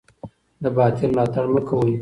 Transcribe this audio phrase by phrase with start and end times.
[0.63, 1.89] د باطل ملاتړ مه کوئ.